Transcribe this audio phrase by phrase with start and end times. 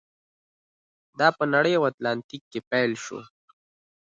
[1.19, 3.19] دا په نړۍ او په اتلانتیک کې پیل شو.